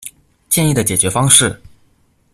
[0.49, 1.61] 建議的解決方式